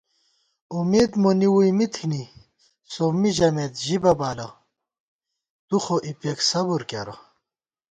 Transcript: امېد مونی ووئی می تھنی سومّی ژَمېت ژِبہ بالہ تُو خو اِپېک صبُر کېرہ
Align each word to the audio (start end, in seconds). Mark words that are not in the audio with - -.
امېد 0.77 1.11
مونی 1.21 1.47
ووئی 1.51 1.71
می 1.77 1.87
تھنی 1.93 2.23
سومّی 2.91 3.31
ژَمېت 3.37 3.73
ژِبہ 3.85 4.13
بالہ 4.19 4.47
تُو 5.67 5.77
خو 5.83 5.95
اِپېک 6.07 6.39
صبُر 6.49 6.81
کېرہ 6.89 7.15